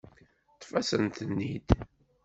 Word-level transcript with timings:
Ṭṭef-asent-ten-id. 0.53 1.69